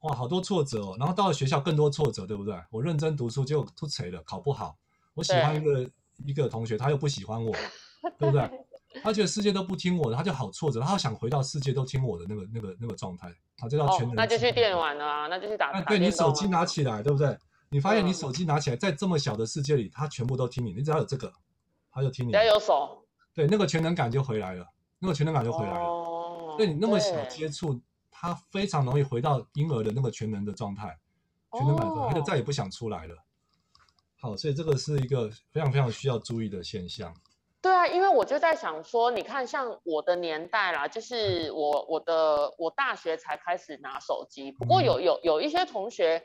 [0.00, 2.54] 哇，好多挫折哦，然后到了学校更多挫折，对不对？
[2.70, 4.76] 我认真读书，结果突锤了，考不好。
[5.14, 5.90] 我喜欢一个
[6.24, 7.52] 一个同学，他又不喜欢我，
[8.18, 8.50] 对不对？
[9.02, 13.32] 他觉得世界都不听我的，他就好挫折，他想回到世界都听我的那个那个那个状态。
[13.56, 14.14] 他就叫全能。
[14.14, 15.80] 那就去电玩了啊，那就去打。
[15.82, 17.36] 对，你手机拿起来，对不对？
[17.68, 20.72] 你发现你手机拿起来，在这么小的世界里，他全部都听你。
[20.72, 21.30] 你只要有这个，
[21.92, 22.32] 他就听你。
[22.32, 23.04] 只要有手。
[23.34, 24.66] 对，那个全能感就回来了，
[24.98, 25.84] 那个全能感就回来了。
[25.84, 26.54] 哦。
[26.56, 27.78] 对你那么小接触。
[28.20, 30.98] 他非常容易回到婴儿的那个全能的状态，
[31.52, 33.16] 全能满足，他就再也不想出来了。
[34.20, 37.14] 好，所以这个是一个非常非常需要注意的现象。
[37.62, 46.22] 对啊，因为我就在想说，你看，像我的年代啦，就是我我的我大学才开始拿手机，不过有有有一些同学。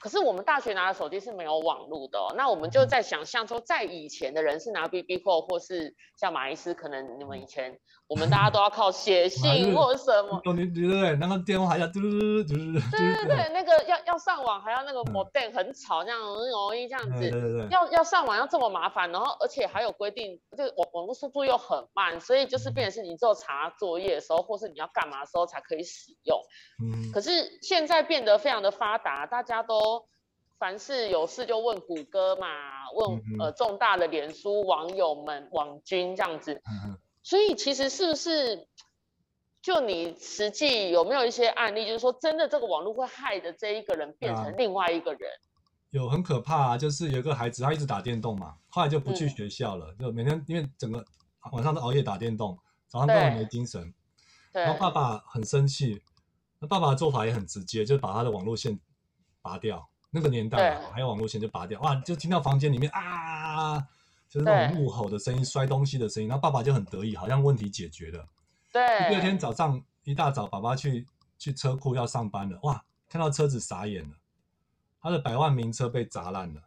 [0.00, 10.40] 可是我们大学拿的手机是没有网络的，哦，那我们就在想象说，在以前的人是拿 BB Call，或是像马医师，可能你们以前，我们大家都要靠写信或什么。
[10.42, 12.54] 对对对，那个电话还要嘟嘟嘟。
[12.90, 17.20] 对对对，那个要要上网还要那个 modem 很吵，这样很容易这样子。
[17.20, 17.68] 对对对。
[17.70, 26.40] 要要上网要这么麻烦，然后而且还有规定，这个网网络速度又很慢，所以就是变成是你只有查作业的时候，或是你要干嘛的时候才可以使用。
[26.82, 27.12] 嗯。
[27.12, 30.08] 可是现在变得非常的发达，大家都。
[30.60, 32.48] 凡事有事就问谷歌嘛，
[32.92, 38.66] 问、呃重大的脸书网友们网军这样子，嗯、哼所以其实是不是
[39.60, 45.28] 就你实际有没有一些案例，就是说真的这个网络会害的这一个人变成另外一个人？
[45.28, 45.44] 啊、
[45.90, 51.04] 有很可怕啊，就是有个孩子他一直打电动嘛，后来就不去学校了，嗯、就每天因为整个
[51.52, 53.92] 晚上都熬夜打电动，早上都很没精神，
[54.50, 54.62] 对。
[54.62, 56.00] 然后爸爸很生气，
[56.58, 58.80] 那爸爸的做法也很直接，就是把他的网络线
[59.42, 59.86] 拔掉。
[60.10, 63.86] 那个年代、啊、还有网络线就拔掉，哇，就听到房间里面啊，
[64.28, 68.26] 就是那种怒吼的声音、摔东西的声音，然后爸爸就很得意，好像问题解决了。
[68.72, 69.08] 对。
[69.08, 71.06] 第二天早上一大早，爸爸去
[71.38, 74.14] 去车库要上班了，哇，看到车子傻眼了，
[75.00, 76.60] 他的百万名车被砸烂了，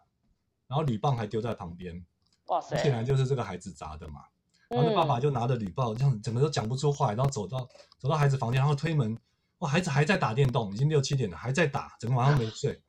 [0.67, 2.03] 然后铝棒还丢在旁边，
[2.47, 4.21] 哇塞，显然就是这个孩子砸的嘛。
[4.69, 7.67] 然后那爸爸就拿着铝棒，这样整个都讲不出话，然后走到
[7.99, 9.15] 走到孩子房间，然后推门，
[9.59, 12.81] 哇，孩子还在打电动，已经六七点了，还在打，整个晚上没睡。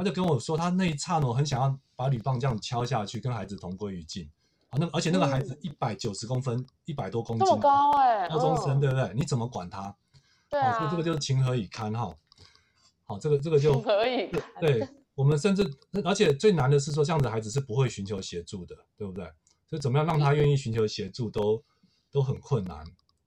[0.00, 4.26] 他就跟我说，他那一刹那我很想要把铝棒这样敲下去，跟孩子同归于尽。
[4.70, 9.12] 啊，那而且那个孩子一百九十公分，一百、嗯、多公斤，这么高哎、欸，高中生对不对？
[9.14, 9.94] 你怎么管他？
[10.48, 12.10] 对啊，所以这个就是情何以堪哈。
[13.04, 14.42] 好，这个这个就情何以堪。
[14.58, 15.70] 对，我们甚至
[16.02, 19.24] 而且最难的是说，这样的孩子是不会寻求协助的，对不对？
[19.68, 21.62] 所以怎么样让他愿意寻求协助都、嗯、
[22.10, 22.82] 都很困难。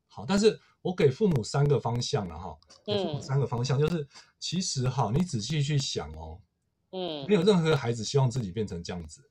[0.07, 4.07] 好，但是我给父母三个方向了哈，给父母三个方向、嗯、就是，
[4.39, 6.39] 其实哈，你仔细去想哦。
[6.93, 9.21] 嗯，没有任何孩子希望自己变成这样子，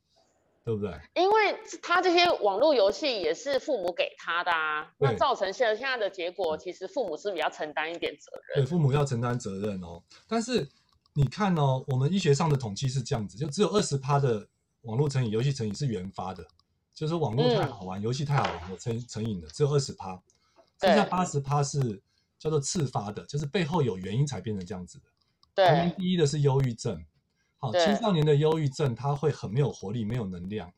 [0.65, 0.93] 对不对？
[1.15, 8.65] 因为他这些网络游戏也是父母给他的啊，那造成现在现在的结果，其实父母是比较承担一点责任？
[8.65, 10.03] 对，父母要承担责任哦。
[10.27, 10.69] 但是
[11.15, 14.45] 你看哦，我们医学上的统计是这样子，就只有二十趴的
[14.83, 16.45] 网络成瘾、游戏成瘾是原发的，
[16.93, 20.21] 就是网络太好玩、嗯、游戏太好玩，我成成瘾的，只有二十趴，
[20.81, 22.03] 剩下八十趴是
[22.41, 25.05] 叫做次发的，就是背后有原因才变成这样子的。
[25.55, 27.01] 对，排名第一的是忧郁症。
[27.63, 30.69] 好，青少年的忧郁症，他会很没有活力，没有能量，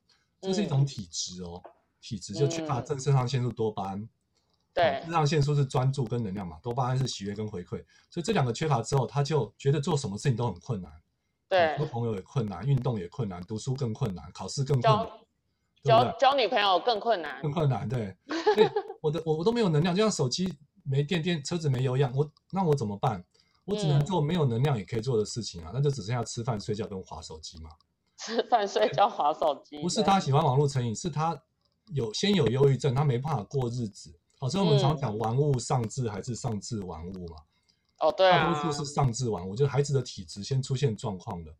[0.42, 1.58] 这是一种体质哦。
[1.64, 1.70] 嗯、
[2.02, 4.06] 体质就缺乏正肾上腺素、多巴胺。
[4.74, 10.92] 对，肾上腺素是专注跟能量嘛，多巴胺是喜悦跟回馈，所以这两个缺乏之后，他就觉得做什么事情都很困难。
[11.48, 15.06] 对，交朋友也困难，运动也困难，读书更困难，考试更困难，
[15.84, 17.88] 交交交女朋友更困难，更困难。
[17.88, 18.14] 对，
[19.00, 23.24] 我的我我都没有能量，就像手机没电电，车子没油一样，我那我怎么办？
[23.64, 27.70] 我只能做没有能量也可以做的事情啊，嗯、那就只剩下吃饭、睡觉跟划手机嘛。
[28.16, 29.80] 吃饭、睡觉、划手机。
[29.80, 31.40] 不是他喜欢网络成瘾，是他
[31.92, 34.14] 有先有忧郁症，他没办法过日子。
[34.38, 37.36] 好，所以我们常讲玩物丧志还是丧志玩物嘛。
[38.00, 38.52] 哦，对啊。
[38.52, 41.52] 大多数是丧志玩物，就是孩子的体质先出现状况的。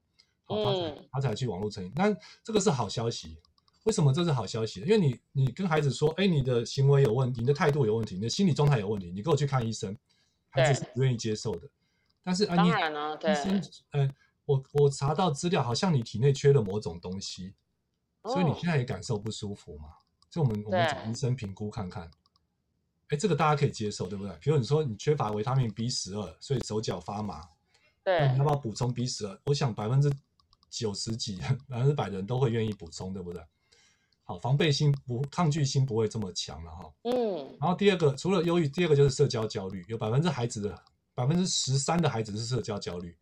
[0.45, 1.91] 好，他才他才去网络成瘾。
[1.95, 3.39] 但这个是好消息，
[3.85, 4.81] 为什么这是好消息？
[4.83, 9.97] 因为你你跟孩子说，哎，你的行为有问题，你的态度有问题，你的心理状态有问题，你给我去看医生，
[10.51, 11.69] 孩子是不愿意接受的。
[12.25, 12.73] 但是啊，你医
[13.35, 14.11] 生，呃，
[14.47, 17.55] 我我查到资料，好像你体内缺了某种东西，
[18.25, 19.91] 所以你现在也感受不舒服嘛？
[20.31, 22.11] 所以我们我们找医生评估看看。
[23.09, 24.35] 哎，这个大家可以接受，对不对？
[24.41, 27.43] 比如你说你缺乏维他命 B 十二，所以手脚发麻，
[28.03, 29.39] 对，那你要不要补充 B 十二？
[29.45, 30.11] 我想百分之
[30.71, 31.37] 九十几、
[31.69, 33.43] 百分之百的人都会愿意补充，对不对？
[34.23, 36.93] 好，防备心不抗拒心不会这么强了哈。
[37.03, 37.57] 嗯。
[37.61, 40.83] 然后第二个，除了忧郁，第二个就是社交焦虑，有百分之孩子的
[41.15, 43.17] 百分之十三的孩子是社交焦虑，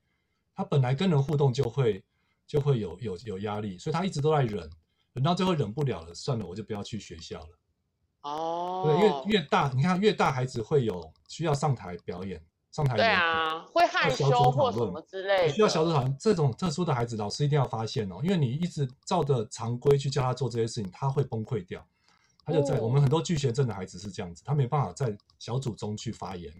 [0.54, 2.02] 他本来跟人互动就会
[2.46, 4.70] 就会有有有压力，所以他一直都在忍，
[5.12, 7.58] 忍到最后忍不了了，算了，我就不要去学校了。
[8.22, 16.16] 哦，对，越越大，你看越大孩子会有需要上台表演，上台对啊，会害羞或什么之类的，需要小组讨论。
[16.18, 21.84] 这种特殊的孩子，老师一定要发现哦，因为你一直照着常规去教他做这些事情，他会崩溃掉。
[22.44, 26.52] 他就在、嗯、我们很多巨蟹症的孩子是这样子，他没办法在小组中去发言。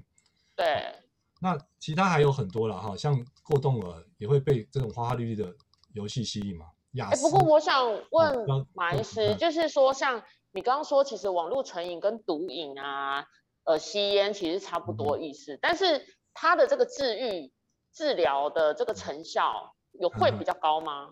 [0.54, 0.94] 对，
[1.42, 5.52] 那其他还有很多了哈，像过动儿也会被这种花花绿绿的
[5.92, 6.66] 游戏吸引嘛。
[6.96, 10.22] 哎，不过我想问马医师，就是说像。
[10.54, 13.26] 你刚刚说，其实网络成瘾跟毒瘾啊，
[13.64, 17.50] 呃，吸烟其实差不多意思，嗯、但是它的这个治愈、
[17.90, 21.08] 治疗的这个成效有会比较高吗？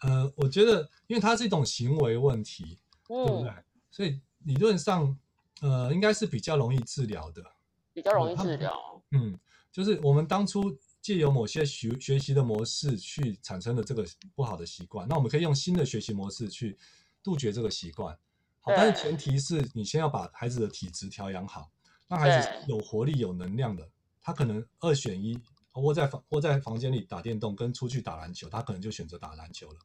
[0.00, 2.78] 呃，我觉得，因为它是一种行为问题，
[3.10, 3.52] 嗯、对不对？
[3.90, 5.14] 所以理论上，
[5.60, 7.44] 呃，应该是比较容易治疗的，
[7.92, 8.74] 比较容易治疗。
[9.10, 9.38] 嗯，
[9.72, 14.04] 就是我们当初借由某些学学习的模式去产生的这个
[14.34, 16.78] 不好的习惯，那我们可以用新的学习模式去
[17.22, 18.16] 杜绝这个习惯。
[18.60, 21.70] 好，但是前提是你先要把孩子的体质调养好，
[22.08, 23.88] 让孩子有活力、有能量的。
[24.20, 25.38] 他可能二选一，
[25.74, 29.78] 窝在房窝在房间里打电动跟出去打篮球，他可能就选择打篮球了。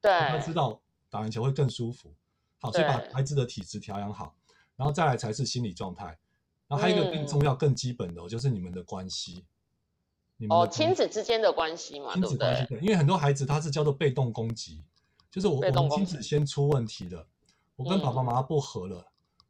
[0.00, 2.12] 对，他知道打篮球会更舒服。
[2.58, 4.34] 好，所以把孩子的体质调养好，
[4.74, 6.18] 然后再来才是心理状态。
[6.68, 9.44] 然后还有一个更重要、更基本的，就是你们的关系。
[10.36, 14.84] 你们哦，亲子之间的关系嘛，亲子关系，对，因为很多孩子他是叫做被动攻击，
[15.30, 17.26] 就是我我们亲子先出问题的。
[17.74, 19.04] 我跟爸爸妈妈不和了，嗯、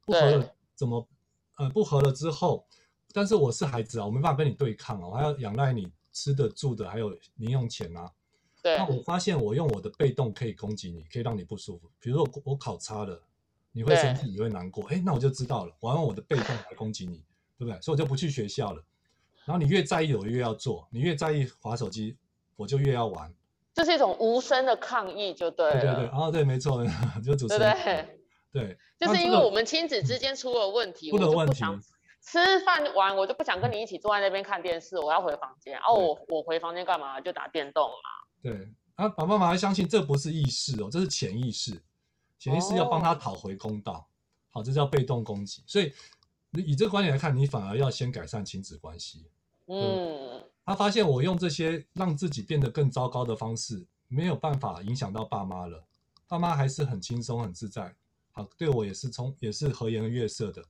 [0.06, 1.08] 不和了怎么？
[1.56, 2.64] 呃，不和了之后，
[3.12, 8.08] 但是我是孩子啊，我没办法跟你对抗啊，我还要仰赖你吃的住的，还有零用钱啊。
[8.62, 8.76] 对。
[8.76, 11.90] 那我发现我用我的被动可以攻击你，可以让你不舒服。
[11.98, 13.20] 比如说我考差了，
[13.78, 14.84] 你会生气，你会难过。
[14.88, 17.22] 哎，那我就知道了，我要用我的被动来攻击你，
[17.56, 17.80] 对不对？
[17.80, 18.82] 所以我就不去学校了。
[19.44, 22.16] 然后你越在意，我越要做；你越在意滑手机，
[22.56, 23.32] 我就越要玩。
[23.72, 25.80] 这是一种无声的抗议，就对了。
[25.80, 26.84] 对对对，哦，对，没错，
[27.24, 27.72] 就主持人。
[27.72, 28.18] 对对。
[28.50, 31.62] 对，就是因为我们亲子之间出了问题，出了问题，
[32.20, 35.78] 吃饭完，我就不想跟你一起坐在那边看电视，我要回房间。
[35.80, 37.20] 哦，我我回房间干嘛？
[37.20, 38.10] 就打电动嘛。
[38.42, 41.78] 对，啊，爸爸妈妈相信这不是意识哦，这是潜意识，
[42.38, 44.08] 潜意识要帮他讨回公道。
[44.50, 45.62] 好，这叫被动攻击。
[45.66, 45.92] 所以，
[46.52, 49.26] 以这个观点来看，你反而要先改善亲子关系。
[49.66, 55.84] 嗯，他发现我用这些让自己变得更糟糕的方式，没有办法影响到爸妈了，
[56.26, 57.94] 爸妈还是很轻松很自在。
[58.32, 60.64] 好对我也是从也是和颜悦色的，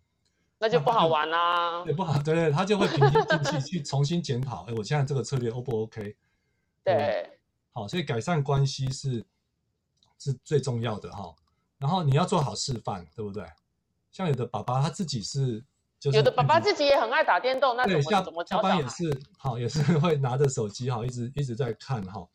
[0.58, 1.84] 那就不好玩啦。
[1.84, 6.16] 对，不好，对对，他就会平心静气去重新检讨，哎，我现在这个策略 O 不 OK？
[6.82, 7.38] 对，对，
[7.72, 9.24] 好，所以改善关系是
[10.18, 11.32] 是最重要的哈。
[11.78, 13.44] 然后你要做好示范，对不对？
[14.10, 15.64] 像有的爸爸他自己是，
[16.00, 22.26] 就是有的爸爸自己也很爱打电动，那对，下怎么下班也是好，也是 会拿着手机哈，一直一直在看哈。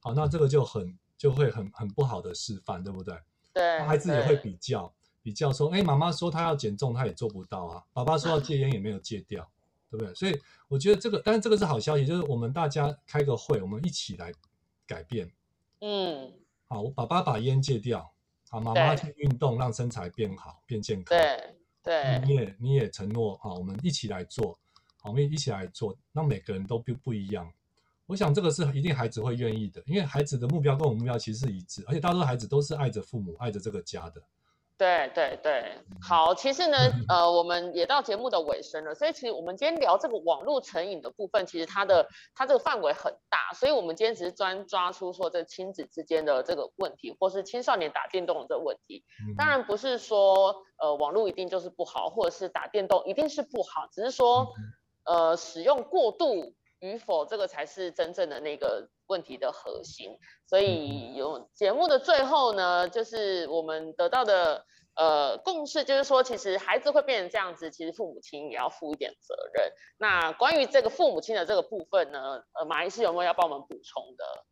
[0.00, 3.18] 好，那这个就很就会很很不好的示范，对不对？
[3.52, 7.82] 对，孩子也会比较比较说，哎，妈妈说她要减重，她也做不到啊。
[7.92, 9.48] 爸爸说要戒烟，也没有戒掉，
[9.90, 10.14] 对不对？
[10.14, 14.32] 所以我觉得这个，但是这个是好消息，就是我们大家开个会，我们一起来
[14.86, 15.28] 改变。
[15.80, 16.32] 嗯，
[16.68, 18.12] 好，我爸爸把烟戒掉，
[18.48, 21.18] 好，妈妈去运动，让身材变好，变健康。
[21.18, 24.58] 对对，你也你也承诺，啊，我们一起来做，
[25.00, 27.50] 好，我们一起来做，让每个人都不不一样。
[28.06, 34.22] 我想这个是一定孩子会愿意的，因为孩子的目标跟我们目标其实是一致，而且大多数孩子都是爱着父母、爱着这个家的。
[34.78, 36.76] 对对对，好，其实呢，
[37.08, 49.02] 呃，我们也到节目的尾声了，所以其实我们今天聊这个网络成瘾的部分，其实它的它这个范围很大，所以我们今天只是专抓出说这亲子之间的这个问题，或是青少年打电动的这个问题。
[49.38, 54.52] 当然不是说呃网络一定就是不好，或者是打电动一定是不好，只是说
[55.04, 56.54] 呃使用过度。
[56.80, 60.16] 与否，这个才是真正的那个问题的核心。
[60.46, 64.64] 所以有节目的最后呢，就是我们得到的
[64.94, 69.72] 呃共识，就是说，其实孩子会变成这样子，其实父母亲也要负一点责任。
[69.98, 74.44] 那关于这个父母亲的这个部分呢，呃，马医师有没有要帮我们补充的？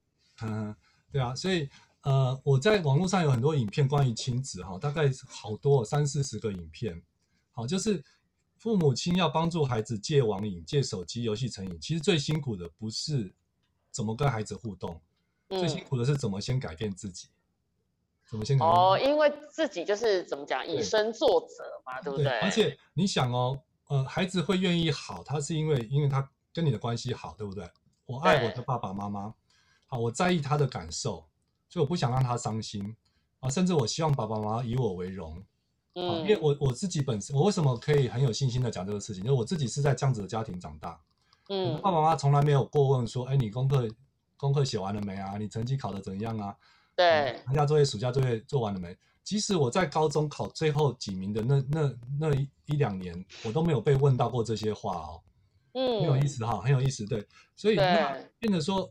[0.42, 0.74] 嗯，
[1.12, 1.68] 对啊，所以
[2.02, 7.00] 呃，我在网络上有很多影片关于亲子哈，大概好多三四十个影片，
[7.52, 8.02] 好，就是
[8.64, 13.30] 父母亲要帮助孩子戒网瘾、戒手机游戏成瘾，其实最辛苦的不是
[13.90, 14.98] 怎么跟孩子互动，
[15.48, 17.28] 嗯、最辛苦的是怎么先改变自己，
[18.26, 22.24] 怎么先改变哦，因为自己就是怎么讲以身作则嘛，对，对不对？
[22.24, 27.70] 对，而且你想哦，呃，孩子会愿意好，他是因为因为他跟你的关系好，对不对？
[28.06, 29.34] 我爱我的爸爸妈妈。
[29.88, 31.28] 好我在意他的感受，
[31.68, 32.96] 所以我不想让他伤心
[33.40, 35.44] 啊，甚至我希望爸爸妈妈以我为荣，
[35.94, 39.22] 嗯，因为我我自己本身，我为什么可以很有信心的讲这个事情？
[39.24, 41.00] 因为我自己是在这样子的家庭长大，
[41.48, 43.88] 嗯，爸爸妈妈从来没有过问说，哎，你功课
[44.36, 45.36] 功课写完了没啊？
[45.38, 46.56] 你成绩考得怎样啊？
[46.96, 48.96] 对，寒假作业、暑假作业做完了没？
[49.22, 55.22] 即使我在高中考最后几名的那那那一一两年，我都没有被问到过这些话哦，
[55.74, 57.26] 嗯，很有意思哈，很有意思，对，
[57.56, 58.90] 所以那变得说。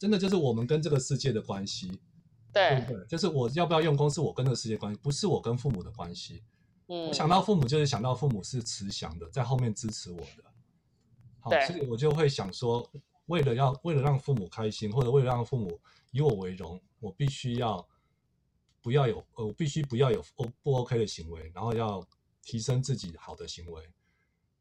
[0.00, 1.92] 真的就是我们跟这个世界的关系，
[2.52, 6.42] 对，对，就是我要不要用功是我跟这个世界关系，不是我跟父母的关系。
[6.88, 10.44] 嗯，我想到父母就是想到父母是慈祥的，在后面支持我的，
[11.40, 12.88] 好，所以我就会想说，
[13.26, 15.80] 为了要为了让父母开心，或者为了让父母
[16.10, 17.86] 以我为荣，我必须要
[18.82, 20.22] 不要有呃，我必须不要有
[20.62, 22.06] 不 OK 的行为，然后要
[22.42, 23.82] 提升自己好的行为，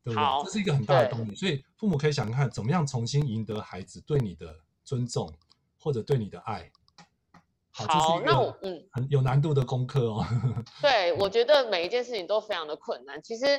[0.03, 0.43] 对不对？
[0.45, 1.35] 这是一个很大的动力。
[1.35, 4.55] 所以父母可以想看怎么样重新赢得孩子对你的。
[4.85, 5.31] 尊重
[5.77, 6.67] 或者对你的爱，
[7.87, 10.25] 好，那我嗯，很有难度的功课哦。
[10.81, 13.21] 对，我觉得每一件事情都非常的困难。
[13.21, 13.57] 其实，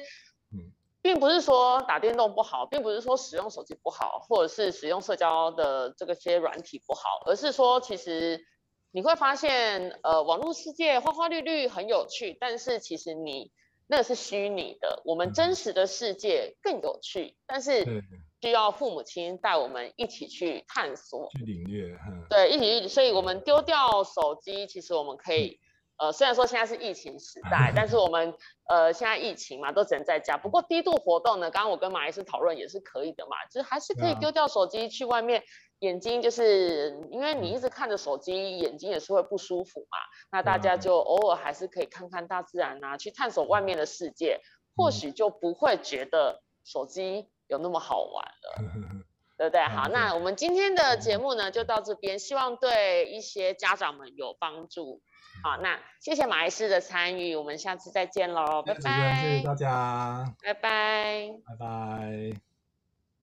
[0.52, 8.44] 嗯，并不是说打电动不好，并不是说使用手机不好，或者是使用社交的这个些软体不好，而是说，其实
[8.90, 13.52] 你会发现，呃，网络世界花花绿绿很有趣，但是其实你
[13.86, 18.04] 那是虚拟的，我们真实的世界更有趣，嗯、但是。
[18.40, 22.88] 需要父母亲带我们一起去探索，去领略，嗯、对，一起。
[22.88, 25.60] 所以，我们丢掉手机，其实我们可以，
[25.98, 28.34] 嗯、呃，虽然说现在是疫情时代， 但是我们，
[28.68, 30.38] 呃，现在疫情嘛，都只能在家。
[30.38, 35.42] 不过低度活动呢，刚刚我跟马医师讨论也是可以的嘛，就是还是可以丢掉手机去外面，
[35.80, 39.98] 眼睛就是因为你一直看着手机，眼睛也是会不舒服嘛。
[40.32, 44.40] 那大家就偶尔还是可以看看大自然啊，去探索外面的世界，
[44.74, 47.28] 或许就不会觉得手机。
[47.50, 48.72] 有那么好玩了，
[49.36, 49.62] 对不对？
[49.64, 55.02] 好，那我们今天的节目呢，就到这边，希望对一些家长们有帮助。
[55.42, 59.20] 好，那谢谢马医师的参与，我们下次再见喽，拜拜。
[59.22, 62.49] 谢谢大家，拜拜，拜拜。